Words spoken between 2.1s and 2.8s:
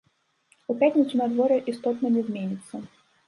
не зменіцца.